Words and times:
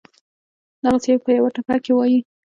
دغسې 0.83 1.13
پۀ 1.23 1.29
يوه 1.37 1.49
ټپه 1.55 1.75
کښې 1.83 1.93
وائي: 1.95 2.17